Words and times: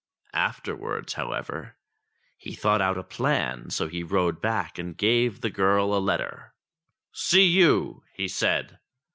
Afterwards, 0.33 1.13
however, 1.13 1.77
he 2.35 2.55
thought 2.55 2.81
out 2.81 2.97
a 2.97 3.03
plan, 3.03 3.69
so 3.69 3.87
he 3.87 4.01
rode 4.01 4.41
back 4.41 4.79
and 4.79 4.97
gave 4.97 5.41
the 5.41 5.51
girl 5.51 5.93
a 5.93 5.99
letter. 6.01 6.55
"See 7.13 7.45
you!" 7.45 8.01
he 8.11 8.27
said. 8.27 8.79